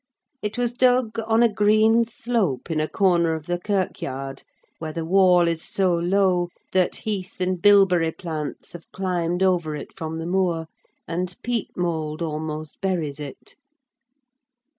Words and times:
It 0.41 0.57
was 0.57 0.73
dug 0.73 1.19
on 1.27 1.43
a 1.43 1.47
green 1.53 2.05
slope 2.05 2.71
in 2.71 2.79
a 2.79 2.87
corner 2.87 3.35
of 3.35 3.45
the 3.45 3.59
kirkyard, 3.59 4.41
where 4.79 4.91
the 4.91 5.05
wall 5.05 5.47
is 5.47 5.61
so 5.61 5.93
low 5.93 6.49
that 6.73 6.95
heath 7.05 7.39
and 7.39 7.61
bilberry 7.61 8.11
plants 8.11 8.73
have 8.73 8.91
climbed 8.91 9.43
over 9.43 9.75
it 9.75 9.95
from 9.95 10.17
the 10.17 10.25
moor; 10.25 10.65
and 11.07 11.35
peat 11.43 11.77
mould 11.77 12.23
almost 12.23 12.81
buries 12.81 13.19
it. 13.19 13.57